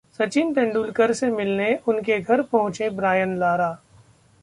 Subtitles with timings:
[0.19, 3.71] सचिन तेंदुलकर से मिलने उनके घर पहुंचे ब्रायन लारा